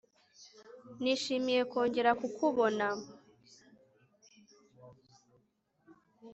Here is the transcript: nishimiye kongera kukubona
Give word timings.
nishimiye 1.01 1.61
kongera 1.71 2.11
kukubona 2.19 2.85